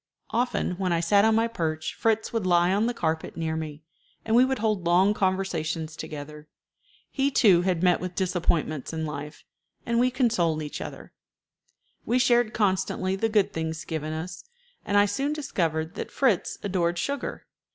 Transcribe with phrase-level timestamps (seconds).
[0.31, 3.83] "]Often when I sat on my perch Fritz would lie on the carpet near me,
[4.25, 6.47] and we would hold long conversations together.
[7.11, 9.45] He, too, had met with disappointments in life,
[9.85, 11.13] and we consoled each other.
[12.03, 14.43] We shared constantly the good things given us,
[14.83, 17.45] and I soon discovered that Fritz adored sugar.